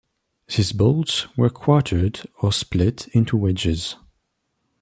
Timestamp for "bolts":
0.71-1.27